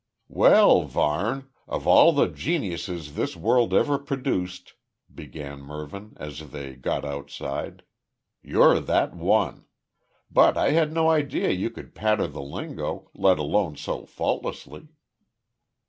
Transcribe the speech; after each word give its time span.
"Well, 0.29 0.85
Varne! 0.85 1.47
Of 1.67 1.85
all 1.85 2.11
the 2.11 2.27
geniuses 2.27 3.13
this 3.13 3.35
world 3.37 3.71
ever 3.71 3.99
produced," 3.99 4.73
began 5.13 5.59
Mervyn, 5.61 6.17
as 6.19 6.49
they 6.49 6.75
got 6.75 7.05
outside 7.05 7.83
"you're 8.41 8.79
that 8.79 9.15
one. 9.15 9.67
But, 10.31 10.57
I 10.57 10.71
had 10.71 10.91
no 10.91 11.11
idea 11.11 11.51
you 11.51 11.69
could 11.69 11.93
patter 11.93 12.25
the 12.25 12.41
lingo, 12.41 13.11
let 13.13 13.37
alone 13.37 13.75
so 13.75 14.07
faultlessly." 14.07 14.87